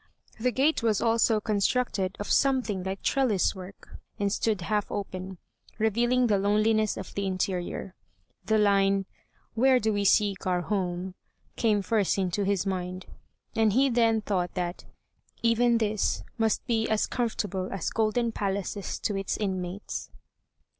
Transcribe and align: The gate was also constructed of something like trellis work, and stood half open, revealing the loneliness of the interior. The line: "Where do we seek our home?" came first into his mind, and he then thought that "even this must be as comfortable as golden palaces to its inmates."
The 0.39 0.51
gate 0.51 0.81
was 0.81 0.99
also 0.99 1.39
constructed 1.39 2.17
of 2.19 2.31
something 2.31 2.81
like 2.81 3.03
trellis 3.03 3.53
work, 3.53 3.97
and 4.17 4.33
stood 4.33 4.61
half 4.61 4.91
open, 4.91 5.37
revealing 5.77 6.25
the 6.25 6.39
loneliness 6.39 6.97
of 6.97 7.13
the 7.13 7.27
interior. 7.27 7.93
The 8.47 8.57
line: 8.57 9.05
"Where 9.53 9.79
do 9.79 9.93
we 9.93 10.03
seek 10.05 10.47
our 10.47 10.61
home?" 10.61 11.13
came 11.55 11.83
first 11.83 12.17
into 12.17 12.43
his 12.45 12.65
mind, 12.65 13.05
and 13.55 13.73
he 13.73 13.89
then 13.91 14.21
thought 14.21 14.55
that 14.55 14.85
"even 15.43 15.77
this 15.77 16.23
must 16.35 16.65
be 16.65 16.89
as 16.89 17.05
comfortable 17.05 17.71
as 17.71 17.91
golden 17.91 18.31
palaces 18.31 18.97
to 19.01 19.15
its 19.15 19.37
inmates." 19.37 20.09